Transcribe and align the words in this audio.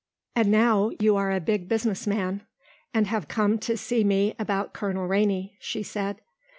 "And 0.35 0.49
now 0.49 0.89
you 0.97 1.15
are 1.15 1.29
a 1.31 1.39
big 1.39 1.67
business 1.69 2.07
man 2.07 2.41
and 2.91 3.05
have 3.05 3.27
come 3.27 3.59
to 3.59 3.77
see 3.77 4.03
me 4.03 4.33
about 4.39 4.73
Colonel 4.73 5.05
Rainey," 5.05 5.55
she 5.59 5.83
said. 5.83 6.21